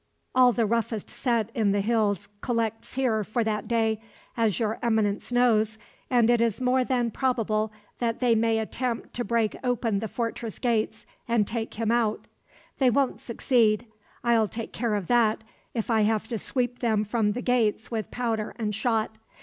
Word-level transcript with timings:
All 0.33 0.51
the 0.51 0.65
roughest 0.65 1.11
set 1.11 1.51
in 1.53 1.73
the 1.73 1.79
hills 1.81 2.27
collects 2.41 2.95
here 2.95 3.23
for 3.23 3.43
that 3.43 3.67
day, 3.67 4.01
as 4.35 4.59
Your 4.59 4.79
Eminence 4.81 5.31
knows, 5.31 5.77
and 6.09 6.27
it 6.27 6.41
is 6.41 6.59
more 6.59 6.83
than 6.83 7.11
probable 7.11 7.71
that 7.99 8.19
they 8.19 8.33
may 8.33 8.57
attempt 8.57 9.13
to 9.13 9.23
break 9.23 9.55
open 9.63 9.99
the 9.99 10.07
fortress 10.07 10.57
gates 10.57 11.05
and 11.27 11.45
take 11.45 11.75
him 11.75 11.91
out. 11.91 12.25
They 12.79 12.89
won't 12.89 13.21
succeed; 13.21 13.85
I'll 14.23 14.47
take 14.47 14.73
care 14.73 14.95
of 14.95 15.05
that, 15.05 15.43
if 15.75 15.91
I 15.91 16.01
have 16.01 16.27
to 16.29 16.39
sweep 16.39 16.79
them 16.79 17.03
from 17.03 17.33
the 17.33 17.43
gates 17.43 17.91
with 17.91 18.09
powder 18.09 18.55
and 18.57 18.73
shot. 18.73 19.19